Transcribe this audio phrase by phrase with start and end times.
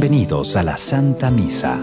[0.00, 1.78] Bienvenidos a la Santa Misa.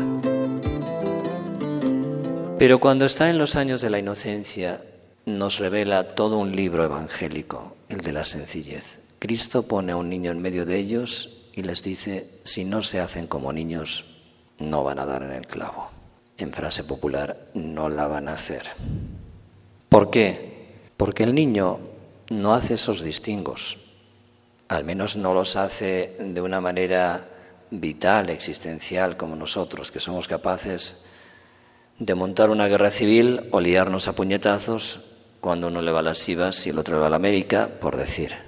[2.57, 4.81] Pero cuando está en los años de la inocencia,
[5.27, 9.01] nos revela todo un libro evangélico, el de la sencillez.
[9.19, 13.01] Cristo pone a un niño en medio de ellos y les dice, si no se
[13.01, 14.23] hacen como niños,
[14.57, 15.91] no van a dar en el clavo.
[16.39, 18.63] En frase popular, no la van a hacer.
[19.89, 20.71] ¿Por qué?
[20.97, 21.77] Porque el niño
[22.31, 23.91] no hace esos distingos,
[24.69, 27.36] al menos no los hace de una manera
[27.71, 31.09] vital, existencial, como nosotros, que somos capaces
[31.99, 36.27] de montar una guerra civil o liarnos a puñetazos cuando uno le va a las
[36.27, 38.46] IVAs y el otro le va a la América, por decir.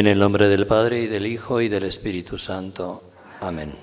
[0.00, 3.02] En el nombre del Padre y del Hijo y del Espíritu Santo.
[3.38, 3.74] Amén.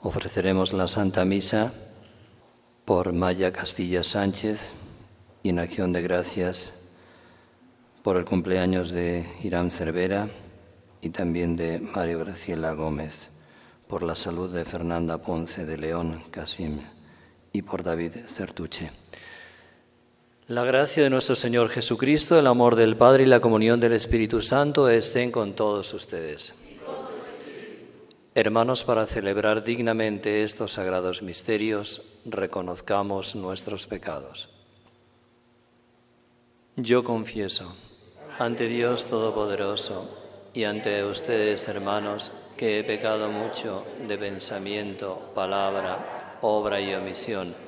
[0.00, 1.72] Ofreceremos la Santa Misa
[2.84, 4.70] por Maya Castilla Sánchez
[5.42, 6.72] y en acción de gracias
[8.04, 10.28] por el cumpleaños de Irán Cervera
[11.02, 13.28] y también de Mario Graciela Gómez,
[13.88, 16.78] por la salud de Fernanda Ponce de León Casim
[17.52, 18.92] y por David Certuche.
[20.48, 24.40] La gracia de nuestro Señor Jesucristo, el amor del Padre y la comunión del Espíritu
[24.40, 26.54] Santo estén con todos ustedes.
[28.34, 34.48] Hermanos, para celebrar dignamente estos sagrados misterios, reconozcamos nuestros pecados.
[36.76, 37.76] Yo confieso
[38.38, 40.08] ante Dios Todopoderoso
[40.54, 47.67] y ante ustedes, hermanos, que he pecado mucho de pensamiento, palabra, obra y omisión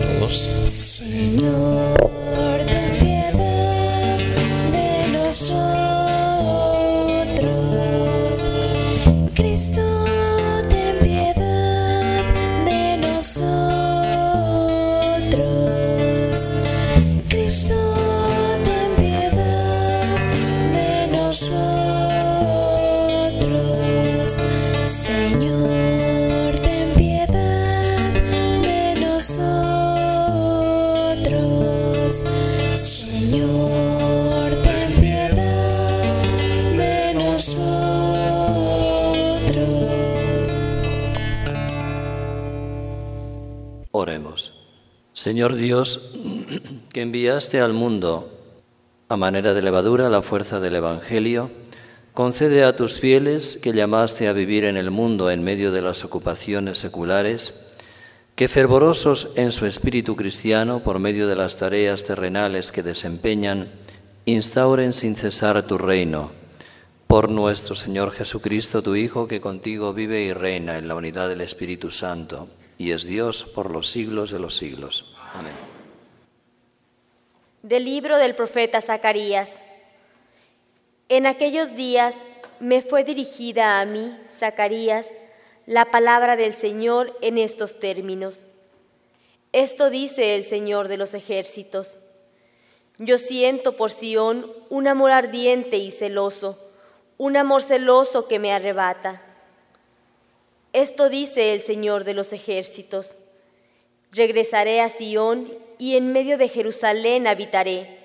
[0.00, 0.48] todos.
[0.68, 2.49] Señor.
[45.48, 46.12] Dios,
[46.92, 48.30] que enviaste al mundo
[49.08, 51.50] a manera de levadura la fuerza del Evangelio,
[52.12, 56.04] concede a tus fieles que llamaste a vivir en el mundo en medio de las
[56.04, 57.54] ocupaciones seculares,
[58.36, 63.70] que fervorosos en su espíritu cristiano por medio de las tareas terrenales que desempeñan,
[64.26, 66.32] instauren sin cesar tu reino.
[67.06, 71.40] Por nuestro Señor Jesucristo, tu Hijo, que contigo vive y reina en la unidad del
[71.40, 75.16] Espíritu Santo y es Dios por los siglos de los siglos.
[77.62, 79.58] Del libro del profeta Zacarías.
[81.08, 82.16] En aquellos días
[82.58, 85.10] me fue dirigida a mí, Zacarías,
[85.66, 88.44] la palabra del Señor en estos términos.
[89.52, 91.98] Esto dice el Señor de los ejércitos.
[92.98, 96.58] Yo siento por Sión un amor ardiente y celoso,
[97.18, 99.22] un amor celoso que me arrebata.
[100.72, 103.16] Esto dice el Señor de los ejércitos.
[104.12, 107.98] Regresaré a Sión y en medio de Jerusalén habitaré.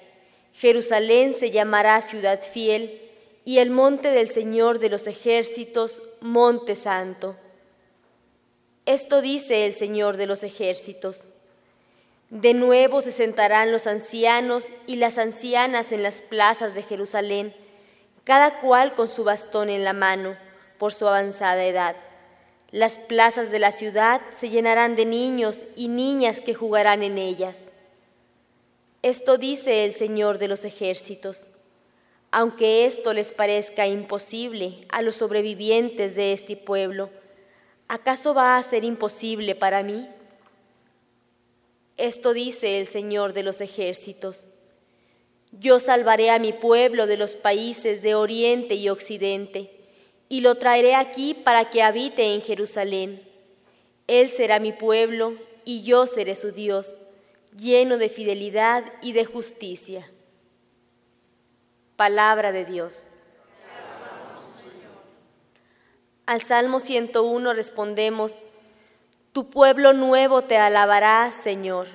[0.53, 3.01] Jerusalén se llamará ciudad fiel
[3.43, 7.35] y el monte del Señor de los ejércitos, monte santo.
[8.85, 11.25] Esto dice el Señor de los ejércitos.
[12.29, 17.53] De nuevo se sentarán los ancianos y las ancianas en las plazas de Jerusalén,
[18.23, 20.35] cada cual con su bastón en la mano,
[20.77, 21.95] por su avanzada edad.
[22.75, 27.69] Las plazas de la ciudad se llenarán de niños y niñas que jugarán en ellas.
[29.01, 31.45] Esto dice el Señor de los ejércitos.
[32.31, 37.09] Aunque esto les parezca imposible a los sobrevivientes de este pueblo,
[37.87, 40.09] ¿acaso va a ser imposible para mí?
[41.95, 44.49] Esto dice el Señor de los ejércitos.
[45.53, 49.84] Yo salvaré a mi pueblo de los países de oriente y occidente
[50.29, 53.21] y lo traeré aquí para que habite en Jerusalén.
[54.07, 56.97] Él será mi pueblo y yo seré su Dios,
[57.57, 60.09] lleno de fidelidad y de justicia.
[61.95, 63.09] Palabra de Dios.
[66.25, 68.39] Al Salmo 101 respondemos,
[69.31, 71.87] Tu pueblo nuevo te alabará, Señor.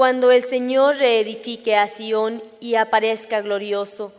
[0.00, 4.14] Cuando el Señor reedifique a Sión y aparezca glorioso,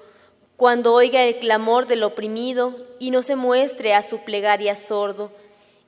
[0.55, 5.31] cuando oiga el clamor del oprimido y no se muestre a su plegaria sordo,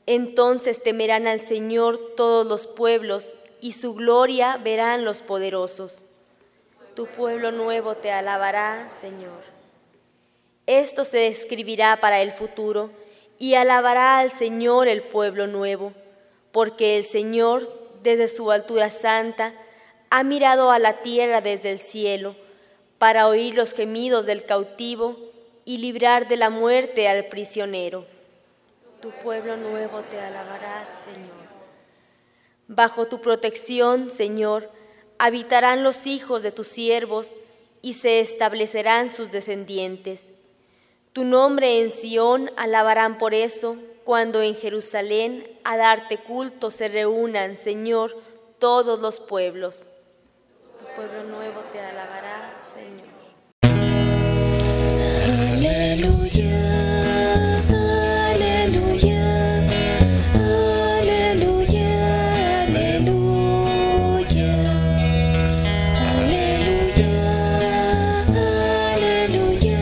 [0.08, 6.04] entonces temerán al Señor todos los pueblos y su gloria verán los poderosos.
[6.96, 9.44] Tu pueblo nuevo te alabará, Señor.
[10.66, 12.90] Esto se escribirá para el futuro
[13.38, 15.94] y alabará al Señor el pueblo nuevo,
[16.52, 19.54] porque el Señor, desde su altura santa,
[20.16, 22.36] ha mirado a la tierra desde el cielo
[23.00, 25.18] para oír los gemidos del cautivo
[25.66, 28.06] y librar de la muerte al prisionero.
[29.02, 31.48] Tu pueblo nuevo te alabará, Señor.
[32.68, 34.70] Bajo tu protección, Señor,
[35.18, 37.34] habitarán los hijos de tus siervos
[37.82, 40.28] y se establecerán sus descendientes.
[41.12, 47.58] Tu nombre en Sión alabarán por eso, cuando en Jerusalén a darte culto se reúnan,
[47.58, 48.16] Señor,
[48.60, 49.88] todos los pueblos
[50.96, 53.08] pueblo nuevo te alabará, Señor.
[55.54, 56.54] Aleluya,
[58.34, 59.24] aleluya,
[61.00, 61.94] aleluya,
[66.20, 67.02] aleluya,
[69.00, 69.80] aleluya,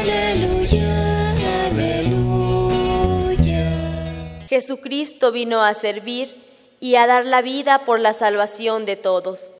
[0.00, 0.90] aleluya,
[1.66, 3.62] aleluya,
[4.48, 6.44] Jesucristo vino a servir
[6.84, 9.52] y a dar la vida por la salvación de todos.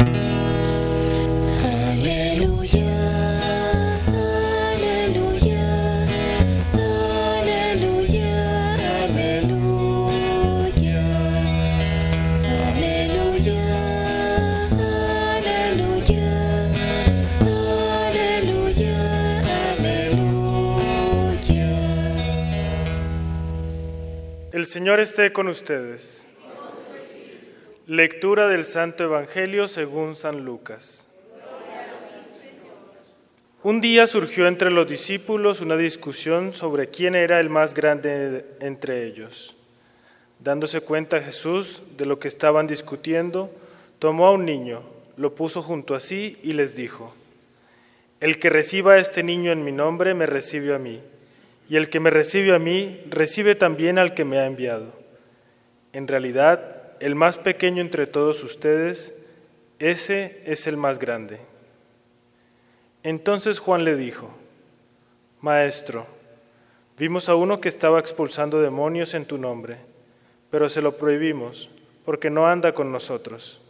[24.53, 26.24] El Señor esté con ustedes.
[27.87, 31.07] Lectura del Santo Evangelio según San Lucas.
[33.63, 39.05] Un día surgió entre los discípulos una discusión sobre quién era el más grande entre
[39.05, 39.55] ellos.
[40.39, 43.51] Dándose cuenta Jesús de lo que estaban discutiendo,
[43.99, 44.83] tomó a un niño,
[45.19, 47.15] lo puso junto a sí y les dijo,
[48.19, 51.03] El que reciba a este niño en mi nombre me recibe a mí,
[51.69, 54.91] y el que me recibe a mí recibe también al que me ha enviado.
[55.93, 59.25] En realidad, el más pequeño entre todos ustedes,
[59.79, 61.41] ese es el más grande.
[63.03, 64.31] Entonces Juan le dijo,
[65.41, 66.07] Maestro,
[66.99, 69.77] vimos a uno que estaba expulsando demonios en tu nombre,
[70.51, 71.69] pero se lo prohibimos
[72.05, 73.61] porque no anda con nosotros.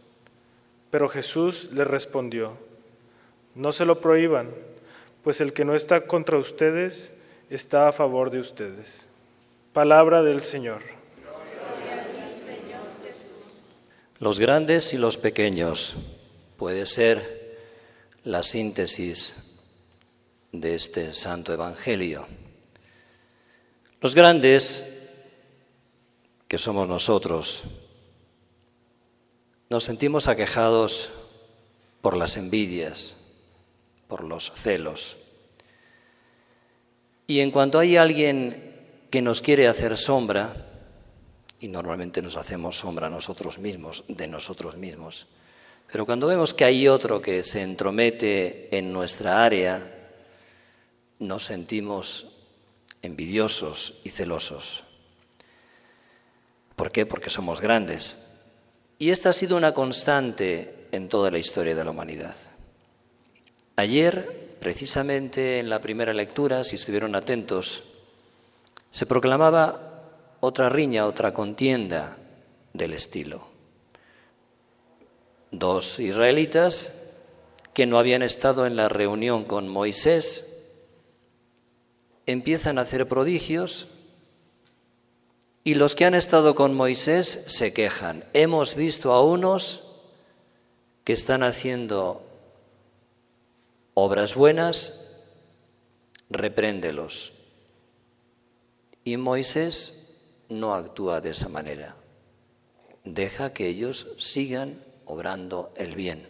[0.91, 2.53] Pero Jesús le respondió,
[3.55, 4.49] No se lo prohíban,
[5.23, 7.17] pues el que no está contra ustedes
[7.49, 9.09] está a favor de ustedes.
[9.73, 10.81] Palabra del Señor.
[14.19, 15.95] Los grandes y los pequeños
[16.55, 17.57] puede ser
[18.23, 19.59] la síntesis
[20.53, 22.25] de este santo evangelio.
[23.99, 25.09] Los grandes,
[26.47, 27.63] que somos nosotros,
[29.69, 31.11] nos sentimos aquejados
[31.99, 33.17] por las envidias,
[34.07, 35.17] por los celos.
[37.27, 38.75] Y en cuanto hay alguien
[39.11, 40.74] que nos quiere hacer sombra,
[41.65, 45.25] y normalmente nos hacemos sombra nosotros mismos, de nosotros mismos,
[45.91, 49.81] Pero cuando vemos que hay otro que se entromete en nuestra área,
[51.19, 52.33] nos sentimos
[53.01, 54.83] envidiosos y celosos.
[56.75, 57.05] ¿Por qué?
[57.05, 58.45] Porque somos grandes.
[58.99, 62.35] Y esta ha sido una constante en toda la historia de la humanidad.
[63.75, 67.93] Ayer, precisamente en la primera lectura, si estuvieron atentos,
[68.91, 69.84] se proclamaba
[70.45, 72.17] otra riña, otra contienda
[72.73, 73.47] del estilo.
[75.49, 77.01] Dos israelitas
[77.73, 80.73] que no habían estado en la reunión con Moisés
[82.27, 83.87] empiezan a hacer prodigios
[85.63, 88.23] y los que han estado con Moisés se quejan.
[88.33, 90.03] Hemos visto a unos
[91.03, 92.23] que están haciendo
[93.95, 95.07] obras buenas,
[96.29, 97.33] repréndelos.
[99.03, 100.04] Y Moisés
[100.49, 101.95] no actúa de esa manera.
[103.03, 106.27] Deja que ellos sigan obrando el bien.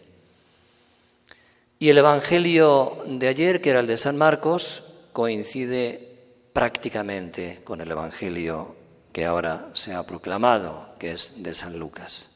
[1.78, 6.18] Y el Evangelio de ayer, que era el de San Marcos, coincide
[6.52, 8.74] prácticamente con el Evangelio
[9.12, 12.30] que ahora se ha proclamado, que es de San Lucas.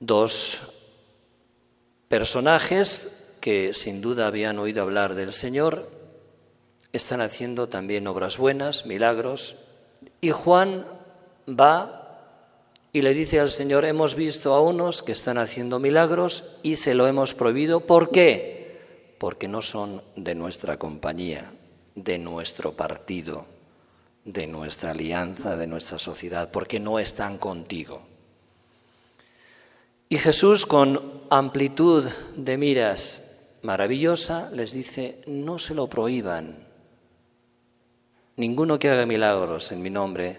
[0.00, 0.92] Dos
[2.08, 5.95] personajes que sin duda habían oído hablar del Señor
[6.92, 9.56] están haciendo también obras buenas, milagros,
[10.20, 10.86] y Juan
[11.48, 12.02] va
[12.92, 16.94] y le dice al Señor, hemos visto a unos que están haciendo milagros y se
[16.94, 17.80] lo hemos prohibido.
[17.80, 19.14] ¿Por qué?
[19.18, 21.52] Porque no son de nuestra compañía
[21.96, 23.46] de nuestro partido,
[24.24, 28.02] de nuestra alianza, de nuestra sociedad, porque no están contigo.
[30.08, 31.00] Y Jesús, con
[31.30, 32.04] amplitud
[32.36, 36.65] de miras maravillosa, les dice, no se lo prohíban.
[38.36, 40.38] Ninguno que haga milagros en mi nombre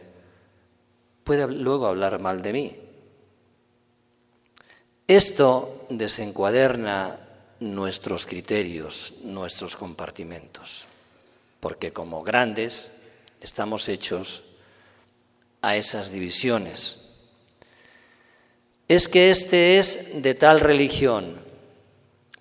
[1.24, 2.76] puede luego hablar mal de mí.
[5.08, 7.20] Esto desencuaderna
[7.60, 10.88] nuestros criterios, nuestros compartimentos
[11.60, 12.92] porque como grandes
[13.42, 14.56] estamos hechos
[15.62, 17.10] a esas divisiones.
[18.88, 21.42] Es que este es de tal religión,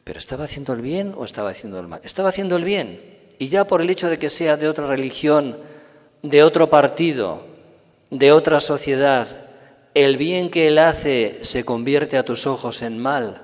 [0.04, 2.00] pero ¿estaba haciendo el bien o estaba haciendo el mal?
[2.04, 3.15] Estaba haciendo el bien.
[3.38, 5.58] Y ya por el hecho de que sea de otra religión,
[6.22, 7.46] de otro partido,
[8.10, 9.28] de otra sociedad,
[9.94, 13.42] el bien que él hace se convierte a tus ojos en mal.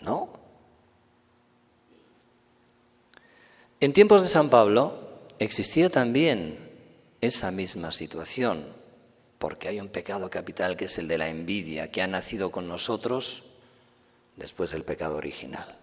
[0.00, 0.30] No.
[3.80, 4.94] En tiempos de San Pablo
[5.38, 6.58] existía también
[7.20, 8.64] esa misma situación,
[9.38, 12.68] porque hay un pecado capital que es el de la envidia, que ha nacido con
[12.68, 13.44] nosotros
[14.36, 15.79] después del pecado original.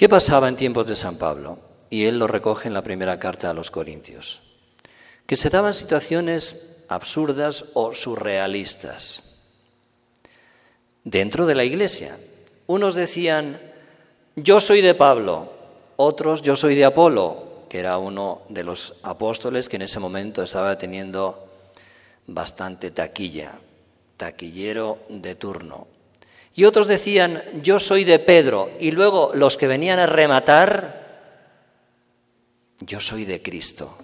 [0.00, 1.58] ¿Qué pasaba en tiempos de San Pablo?
[1.90, 4.54] Y él lo recoge en la primera carta a los Corintios.
[5.26, 9.42] Que se daban situaciones absurdas o surrealistas
[11.04, 12.16] dentro de la iglesia.
[12.66, 13.60] Unos decían,
[14.36, 15.52] yo soy de Pablo,
[15.96, 20.42] otros yo soy de Apolo, que era uno de los apóstoles que en ese momento
[20.42, 21.46] estaba teniendo
[22.26, 23.52] bastante taquilla,
[24.16, 25.99] taquillero de turno.
[26.54, 31.00] Y otros decían, yo soy de Pedro, y luego los que venían a rematar,
[32.80, 33.96] yo soy de Cristo.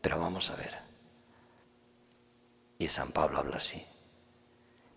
[0.00, 0.74] Pero vamos a ver.
[2.78, 3.84] Y San Pablo habla así.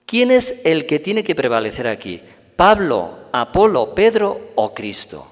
[0.06, 2.22] ¿Quién es el que tiene que prevalecer aquí?
[2.56, 5.28] Pablo, Apolo, Pedro o Cristo.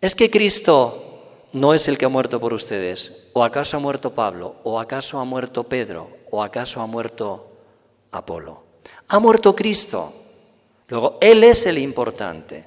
[0.00, 3.30] ¿Es que Cristo no es el que ha muerto por ustedes?
[3.32, 4.56] ¿O acaso ha muerto Pablo?
[4.64, 6.10] ¿O acaso ha muerto Pedro?
[6.30, 7.50] ¿O acaso ha muerto
[8.12, 8.67] Apolo?
[9.08, 10.12] Ha muerto Cristo.
[10.88, 12.64] Luego, Él es el importante.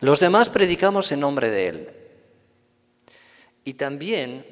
[0.00, 1.90] Los demás predicamos en nombre de Él.
[3.64, 4.44] Y también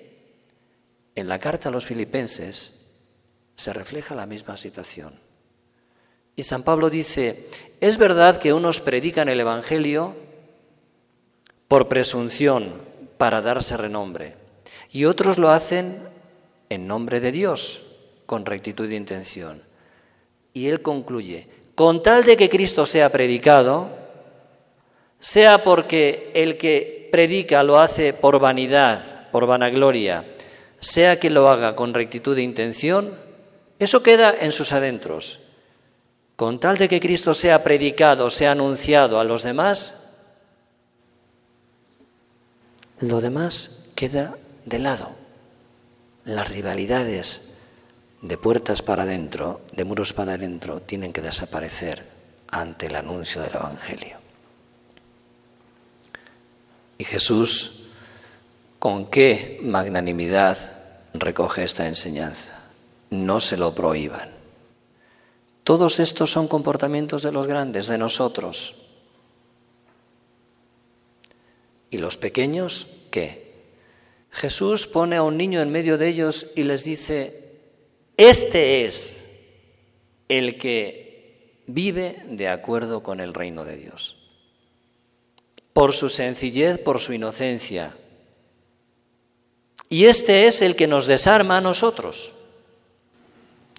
[1.14, 2.94] en la carta a los filipenses
[3.54, 5.12] se refleja la misma situación.
[6.36, 7.48] Y San Pablo dice,
[7.80, 10.14] es verdad que unos predican el Evangelio
[11.68, 12.72] por presunción,
[13.18, 14.34] para darse renombre,
[14.90, 15.98] y otros lo hacen
[16.70, 17.89] en nombre de Dios,
[18.30, 19.60] con rectitud de intención.
[20.54, 23.88] Y él concluye, con tal de que Cristo sea predicado,
[25.18, 30.25] sea porque el que predica lo hace por vanidad, por vanagloria,
[30.78, 33.12] sea que lo haga con rectitud de intención,
[33.80, 35.40] eso queda en sus adentros.
[36.37, 40.22] Con tal de que Cristo sea predicado, sea anunciado a los demás,
[43.00, 45.10] lo demás queda de lado.
[46.25, 47.50] Las rivalidades
[48.22, 52.04] de puertas para adentro, de muros para adentro, tienen que desaparecer
[52.48, 54.18] ante el anuncio del Evangelio.
[56.98, 57.86] Y Jesús,
[58.78, 60.56] con qué magnanimidad,
[61.14, 62.62] recoge esta enseñanza.
[63.08, 64.28] No se lo prohíban.
[65.64, 68.74] Todos estos son comportamientos de los grandes, de nosotros.
[71.90, 73.50] ¿Y los pequeños qué?
[74.30, 77.39] Jesús pone a un niño en medio de ellos y les dice,
[78.20, 79.46] este es
[80.28, 84.16] el que vive de acuerdo con el reino de Dios.
[85.72, 87.94] Por su sencillez, por su inocencia.
[89.88, 92.34] Y este es el que nos desarma a nosotros.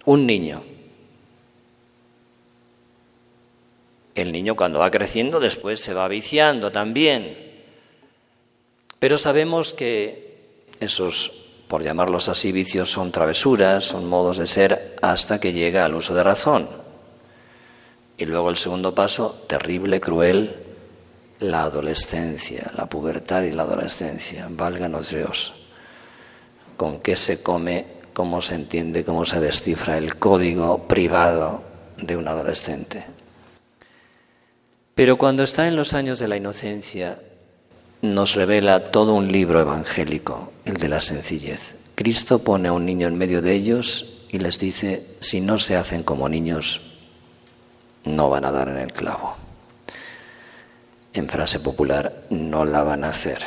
[0.05, 0.63] Un niño.
[4.15, 7.51] El niño cuando va creciendo después se va viciando también.
[8.99, 11.40] Pero sabemos que esos,
[11.71, 16.13] por llamarlos así, vicios son travesuras, son modos de ser hasta que llega al uso
[16.13, 16.67] de razón.
[18.17, 20.53] Y luego el segundo paso, terrible, cruel,
[21.39, 24.47] la adolescencia, la pubertad y la adolescencia.
[24.49, 25.67] Válganos Dios.
[26.75, 31.63] ¿Con qué se come, cómo se entiende, cómo se descifra el código privado
[31.95, 33.05] de un adolescente?
[34.93, 37.17] Pero cuando está en los años de la inocencia,
[38.01, 41.75] nos revela todo un libro evangélico, el de la sencillez.
[41.95, 45.75] Cristo pone a un niño en medio de ellos y les dice, si no se
[45.75, 47.09] hacen como niños,
[48.05, 49.35] no van a dar en el clavo.
[51.13, 53.43] En frase popular, no la van a hacer.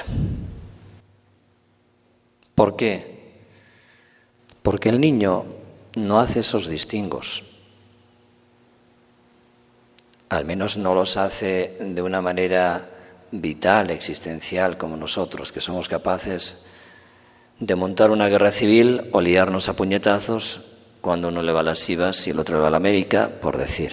[2.54, 3.38] ¿Por qué?
[4.62, 5.44] Porque el niño
[5.96, 7.54] no hace esos distingos
[10.34, 12.88] al menos no los hace de una manera
[13.41, 16.67] vital, existencial, como nosotros, que somos capaces
[17.59, 21.88] de montar una guerra civil o liarnos a puñetazos cuando uno le va a las
[21.88, 23.93] IVAs y el otro le va a la América, por decir.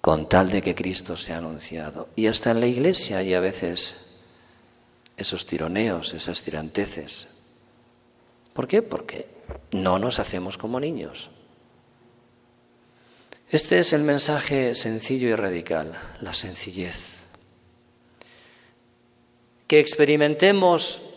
[0.00, 2.08] Con tal de que Cristo sea anunciado.
[2.16, 4.20] Y hasta en la iglesia hay a veces
[5.16, 7.28] esos tironeos, esas tiranteces.
[8.52, 8.82] ¿Por qué?
[8.82, 9.28] Porque
[9.72, 11.30] no nos hacemos como niños.
[13.48, 17.20] Este es el mensaje sencillo y radical, la sencillez.
[19.68, 21.10] Que experimentemos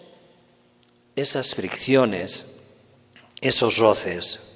[1.15, 2.59] esas fricciones,
[3.41, 4.49] esos roces,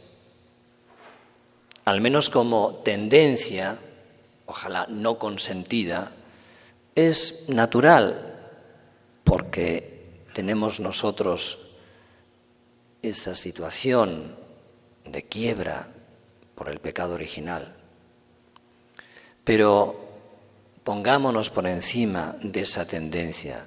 [1.83, 3.77] al menos como tendencia,
[4.45, 6.11] ojalá no consentida,
[6.93, 8.35] es natural
[9.23, 11.71] porque tenemos nosotros
[13.01, 14.35] esa situación
[15.05, 15.87] de quiebra,
[16.55, 17.75] por el pecado original.
[19.43, 19.99] Pero
[20.83, 23.65] pongámonos por encima de esa tendencia,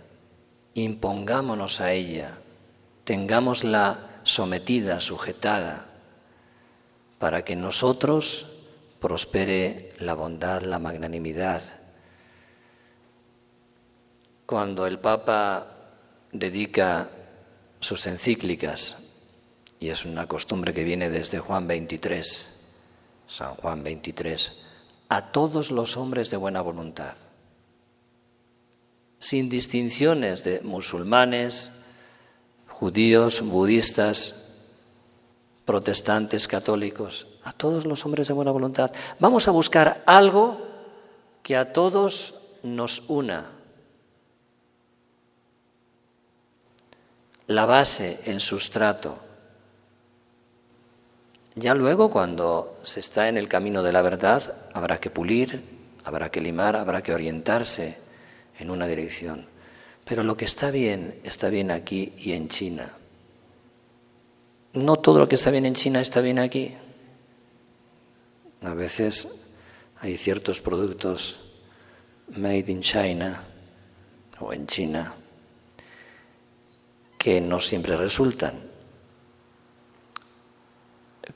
[0.75, 2.39] impongámonos a ella,
[3.05, 5.87] tengámosla sometida, sujetada,
[7.19, 8.57] para que nosotros
[9.01, 11.63] prospere la bondad, la magnanimidad.
[14.45, 15.67] Cuando el Papa
[16.33, 17.09] dedica
[17.81, 19.03] sus encíclicas,
[19.79, 22.56] y es una costumbre que viene desde Juan 23,
[23.27, 24.67] San Juan 23,
[25.09, 27.15] a todos los hombres de buena voluntad,
[29.19, 31.83] sin distinciones de musulmanes,
[32.69, 34.47] judíos, budistas,
[35.65, 38.93] protestantes, católicos, a todos los hombres de buena voluntad.
[39.19, 40.65] Vamos a buscar algo
[41.43, 43.51] que a todos nos una.
[47.49, 49.26] La base, el sustrato.
[51.59, 54.43] Ya luego, cuando se está en el camino de la verdad,
[54.75, 55.63] habrá que pulir,
[56.05, 57.97] habrá que limar, habrá que orientarse
[58.59, 59.47] en una dirección.
[60.05, 62.93] Pero lo que está bien, está bien aquí y en China.
[64.75, 66.75] No todo lo que está bien en China está bien aquí.
[68.61, 69.59] A veces
[70.01, 71.55] hay ciertos productos
[72.37, 73.45] made in China
[74.41, 75.15] o en China
[77.17, 78.76] que no siempre resultan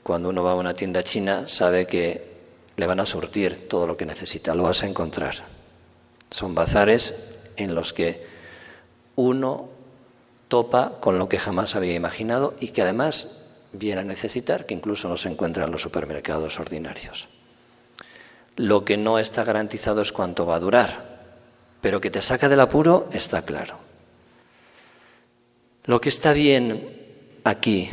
[0.03, 2.31] cuando uno va a una tienda china sabe que
[2.77, 5.35] le van a surtir todo lo que necesita, lo vas a encontrar.
[6.29, 8.25] Son bazares en los que
[9.15, 9.69] uno
[10.47, 15.07] topa con lo que jamás había imaginado y que además viene a necesitar, que incluso
[15.07, 17.27] no se encuentra en los supermercados ordinarios.
[18.55, 21.21] Lo que no está garantizado es cuánto va a durar,
[21.81, 23.77] pero que te saca del apuro está claro.
[25.85, 27.89] Lo que está bien aquí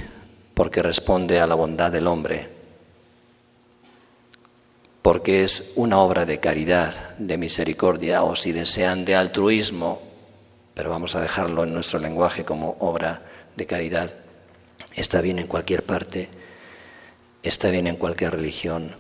[0.59, 2.49] porque responde a la bondad del hombre,
[5.03, 10.03] porque es una obra de caridad, de misericordia, o si desean de altruismo,
[10.75, 13.23] pero vamos a dejarlo en nuestro lenguaje como obra
[13.55, 14.13] de caridad,
[14.97, 16.29] está bien en cualquier parte,
[17.45, 18.97] está bien en cualquier religión,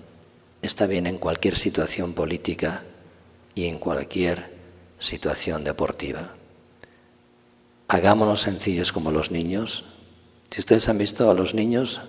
[0.63, 2.85] está bien en cualquier situación política
[3.57, 4.49] y en cualquier
[5.01, 6.37] situación deportiva.
[7.89, 9.98] hagámonos sencillos como los niños.
[10.51, 12.01] Si ustedes han visto a los niños,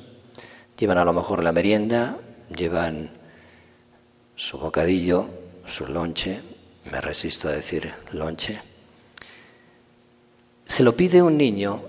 [0.78, 2.17] llevan a lo mejor la merienda,
[2.56, 3.12] llevan
[4.36, 5.28] su bocadillo,
[5.65, 6.39] su lonche,
[6.91, 8.62] me resisto a decir lonche.
[10.65, 11.82] Se lo pide un niño,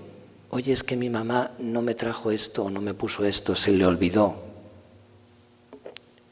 [0.49, 3.85] oye, es que mi mamá no me trajo esto, no me puso esto, se le
[3.85, 4.35] olvidó.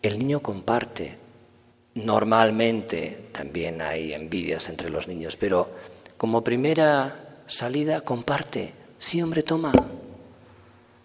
[0.01, 1.17] El niño comparte.
[1.95, 5.69] Normalmente también hay envidias entre los niños, pero
[6.17, 8.73] como primera salida comparte.
[8.99, 9.71] Sí, hombre, toma.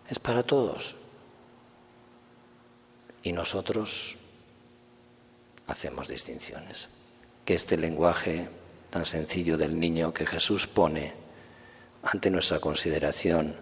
[0.08, 0.96] Es para todos.
[3.22, 4.16] Y nosotros
[5.66, 6.88] hacemos distinciones.
[7.44, 8.48] Que este lenguaje
[8.90, 11.12] tan sencillo del niño que Jesús pone
[12.02, 13.56] ante nuestra consideración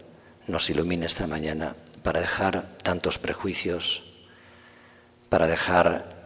[0.47, 4.15] nos ilumine esta mañana para dejar tantos prejuicios,
[5.29, 6.23] para dejar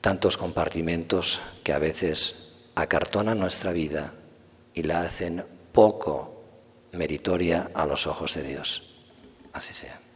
[0.00, 4.12] tantos compartimentos que a veces acartonan nuestra vida
[4.74, 6.42] y la hacen poco
[6.92, 8.89] meritoria a los ojos de Dios.
[9.60, 10.09] Así sea.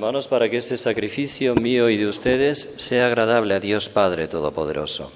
[0.00, 5.12] Hermanos para que este sacrificio mío y de ustedes sea agradable a Dios Padre Todopoderoso.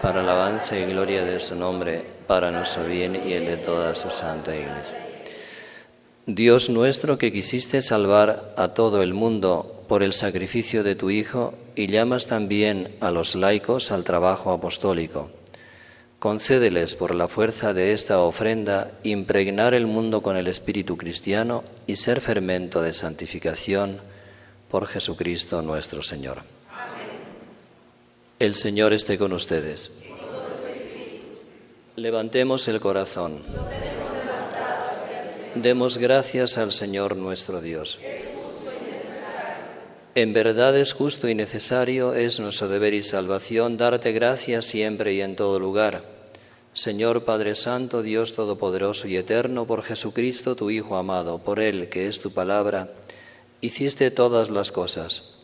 [0.00, 4.08] Para alabanza y gloria de su nombre, para nuestro bien y el de toda su
[4.08, 5.06] santa iglesia.
[6.24, 11.52] Dios nuestro que quisiste salvar a todo el mundo por el sacrificio de tu Hijo
[11.76, 15.28] y llamas también a los laicos al trabajo apostólico.
[16.18, 21.94] Concédeles por la fuerza de esta ofrenda impregnar el mundo con el espíritu cristiano y
[21.94, 24.00] ser fermento de santificación
[24.68, 26.38] por Jesucristo nuestro Señor.
[28.40, 29.92] El Señor esté con ustedes.
[31.94, 33.40] Levantemos el corazón.
[35.54, 38.00] Demos gracias al Señor nuestro Dios.
[40.14, 45.20] En verdad es justo y necesario, es nuestro deber y salvación darte gracias siempre y
[45.20, 46.02] en todo lugar.
[46.72, 52.06] Señor Padre Santo, Dios Todopoderoso y Eterno, por Jesucristo, tu Hijo amado, por Él, que
[52.06, 52.90] es tu palabra,
[53.60, 55.38] hiciste todas las cosas.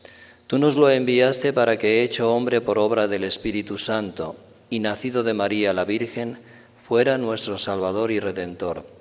[0.47, 4.37] Tú nos lo enviaste para que, hecho hombre por obra del Espíritu Santo
[4.71, 6.39] y nacido de María la Virgen,
[6.87, 8.94] fuera nuestro Salvador y Redentor.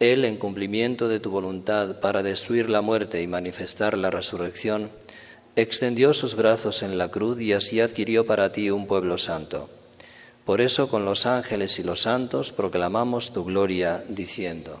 [0.00, 4.90] Él, en cumplimiento de tu voluntad para destruir la muerte y manifestar la resurrección,
[5.56, 9.70] extendió sus brazos en la cruz y así adquirió para ti un pueblo santo.
[10.44, 14.80] Por eso con los ángeles y los santos proclamamos tu gloria diciendo,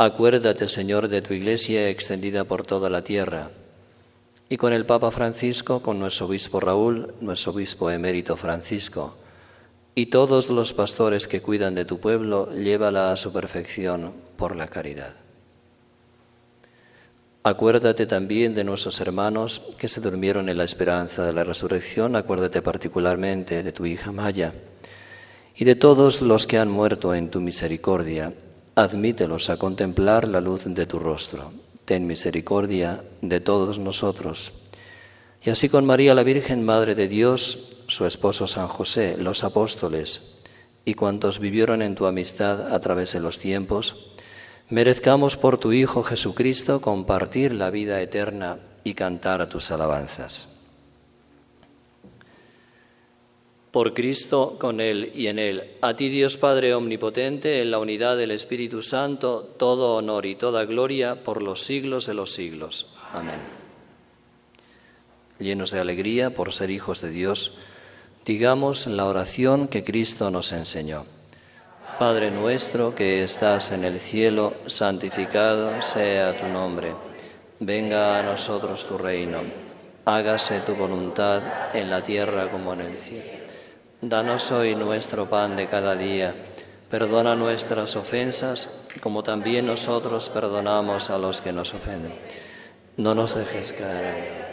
[0.00, 3.50] Acuérdate, Señor, de tu Iglesia extendida por toda la tierra,
[4.48, 9.16] y con el Papa Francisco, con nuestro obispo Raúl, nuestro obispo emérito Francisco,
[9.96, 14.68] y todos los pastores que cuidan de tu pueblo, llévala a su perfección por la
[14.68, 15.16] caridad.
[17.42, 22.14] Acuérdate también de nuestros hermanos que se durmieron en la esperanza de la resurrección.
[22.14, 24.52] Acuérdate particularmente de tu hija Maya
[25.56, 28.32] y de todos los que han muerto en tu misericordia.
[28.78, 31.50] Admítelos a contemplar la luz de tu rostro.
[31.84, 34.52] Ten misericordia de todos nosotros.
[35.42, 40.42] Y así con María la Virgen, Madre de Dios, su esposo San José, los apóstoles
[40.84, 44.12] y cuantos vivieron en tu amistad a través de los tiempos,
[44.70, 50.57] merezcamos por tu Hijo Jesucristo compartir la vida eterna y cantar a tus alabanzas.
[53.70, 58.16] Por Cristo, con Él y en Él, a ti Dios Padre Omnipotente, en la unidad
[58.16, 62.94] del Espíritu Santo, todo honor y toda gloria por los siglos de los siglos.
[63.12, 63.40] Amén.
[65.38, 67.52] Llenos de alegría por ser hijos de Dios,
[68.24, 71.04] digamos la oración que Cristo nos enseñó.
[71.98, 76.94] Padre nuestro que estás en el cielo, santificado sea tu nombre.
[77.60, 79.40] Venga a nosotros tu reino.
[80.04, 81.42] Hágase tu voluntad
[81.74, 83.37] en la tierra como en el cielo.
[84.00, 86.32] Danos hoy nuestro pan de cada día.
[86.88, 92.14] Perdona nuestras ofensas como también nosotros perdonamos a los que nos ofenden.
[92.96, 94.48] No nos dejes caer.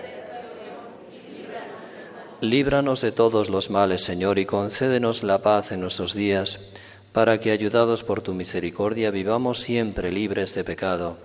[2.42, 6.72] Líbranos de todos los males, Señor, y concédenos la paz en nuestros días
[7.12, 11.18] para que, ayudados por tu misericordia, vivamos siempre libres de pecado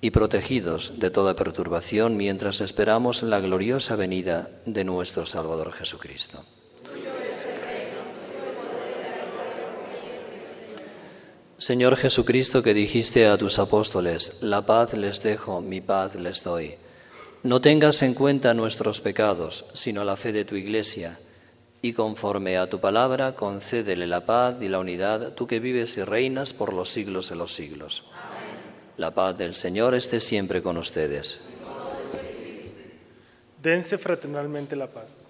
[0.00, 6.44] y protegidos de toda perturbación mientras esperamos la gloriosa venida de nuestro Salvador Jesucristo.
[11.58, 16.74] Señor Jesucristo, que dijiste a tus apóstoles, la paz les dejo, mi paz les doy.
[17.42, 21.18] No tengas en cuenta nuestros pecados, sino la fe de tu Iglesia
[21.80, 26.02] y conforme a tu palabra concédele la paz y la unidad, tú que vives y
[26.02, 28.04] reinas por los siglos de los siglos.
[28.96, 31.40] La paz del Señor esté siempre con ustedes.
[33.62, 35.25] Dense fraternalmente la paz.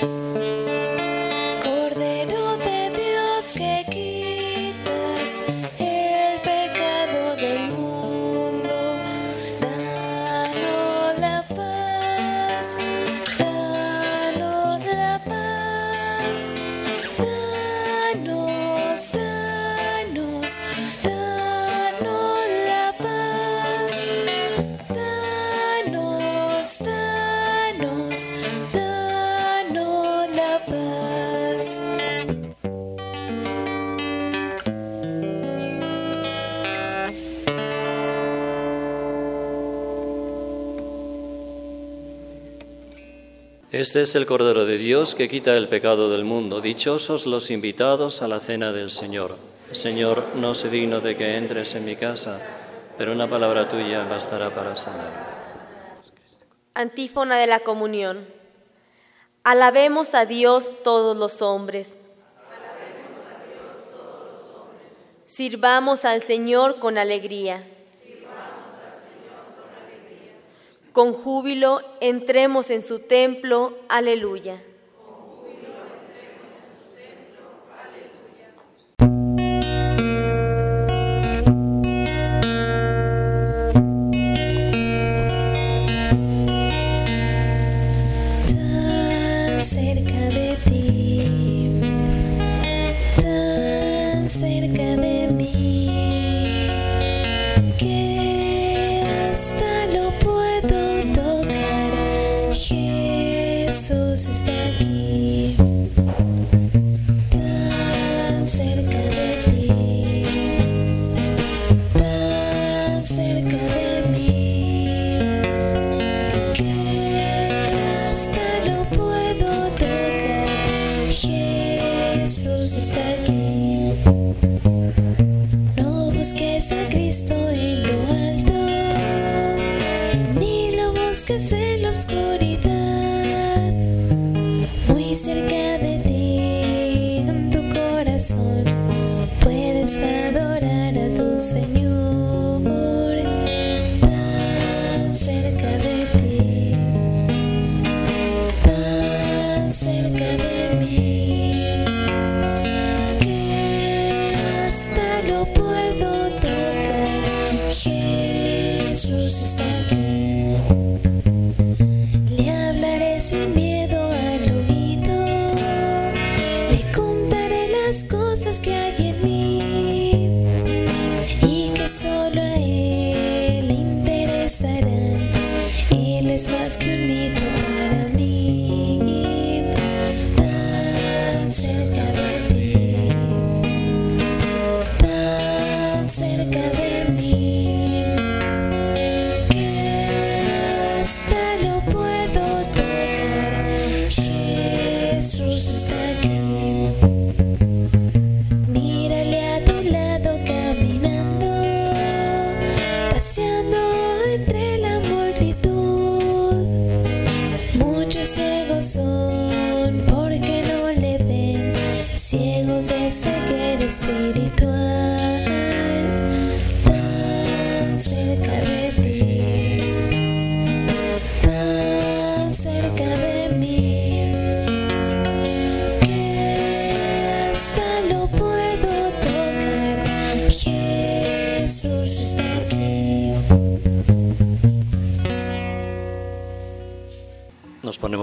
[0.00, 0.37] thank you
[43.88, 46.60] Este es el Cordero de Dios que quita el pecado del mundo.
[46.60, 49.38] Dichosos los invitados a la cena del Señor.
[49.72, 52.38] Señor, no sé digno de que entres en mi casa,
[52.98, 55.10] pero una palabra tuya bastará para sanar.
[56.74, 58.28] Antífona de la comunión.
[59.42, 61.96] Alabemos a Dios todos los hombres.
[65.26, 67.66] Sirvamos al Señor con alegría.
[70.98, 73.78] Con júbilo entremos en su templo.
[73.88, 74.60] Aleluya.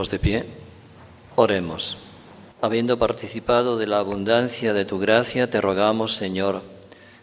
[0.04, 0.46] De pie.
[1.36, 1.98] Oremos.
[2.62, 6.64] Habiendo participado de la abundancia de tu gracia, te rogamos, Señor,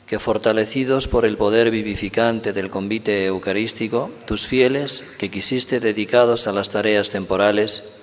[0.07, 6.53] que fortalecidos por el poder vivificante del convite eucarístico, tus fieles, que quisiste dedicados a
[6.53, 8.01] las tareas temporales,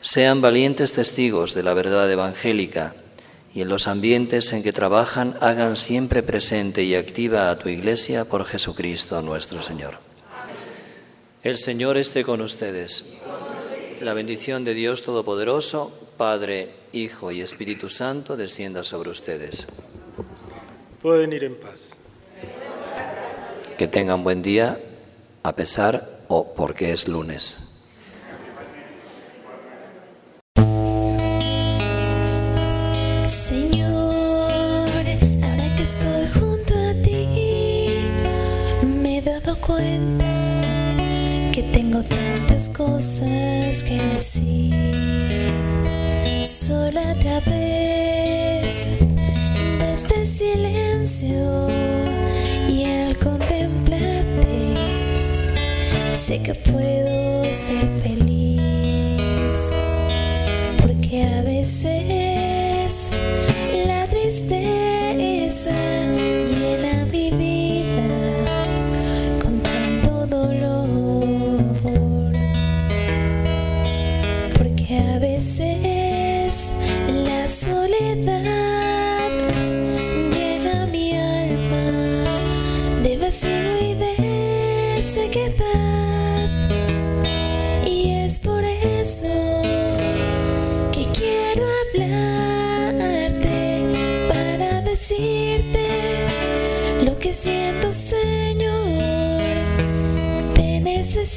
[0.00, 2.94] sean valientes testigos de la verdad evangélica
[3.52, 8.24] y en los ambientes en que trabajan hagan siempre presente y activa a tu Iglesia
[8.24, 9.98] por Jesucristo nuestro Señor.
[11.42, 13.18] El Señor esté con ustedes.
[14.00, 19.66] La bendición de Dios Todopoderoso, Padre, Hijo y Espíritu Santo, descienda sobre ustedes.
[21.02, 21.90] Pueden ir en paz.
[23.76, 24.80] Que tengan buen día
[25.42, 27.69] a pesar o porque es lunes.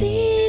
[0.03, 0.42] Señor.